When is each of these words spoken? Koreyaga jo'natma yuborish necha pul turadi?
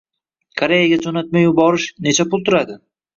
Koreyaga 0.61 0.97
jo'natma 1.03 1.43
yuborish 1.43 1.85
necha 2.09 2.25
pul 2.33 2.43
turadi? 2.49 2.79